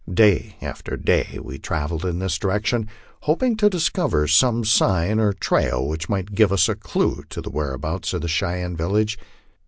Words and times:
Day 0.11 0.55
after 0.63 0.97
day 0.97 1.37
we 1.43 1.59
travelled 1.59 2.05
in 2.05 2.17
this 2.17 2.39
direction, 2.39 2.89
hoping 3.29 3.55
to 3.57 3.69
discover 3.69 4.27
some 4.27 4.63
sign 4.65 5.19
or 5.19 5.31
trail 5.31 5.87
which 5.87 6.09
might 6.09 6.33
give 6.33 6.51
us 6.51 6.67
a 6.67 6.73
clue 6.73 7.23
to 7.29 7.39
the 7.39 7.51
whereabouts 7.51 8.11
of 8.15 8.21
the 8.21 8.27
Cheyenne 8.27 8.75
village. 8.75 9.19